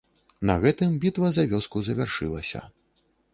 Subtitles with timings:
[0.49, 2.65] На гэтым бітва за вёску завяршылася.